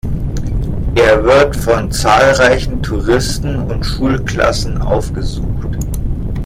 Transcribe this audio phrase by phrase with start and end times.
[0.95, 5.77] Er wird von zahlreichen Touristen und Schulklassen aufgesucht.